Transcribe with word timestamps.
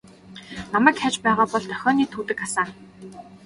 Намайг 0.73 0.95
хайж 1.01 1.17
байгаа 1.25 1.47
бол 1.53 1.63
дохионы 1.69 2.05
түүдэг 2.15 2.39
асаана. 2.45 2.73